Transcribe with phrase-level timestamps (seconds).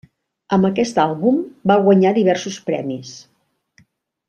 [0.55, 1.37] Amb aquest àlbum
[1.73, 3.13] va guanyar diversos premis.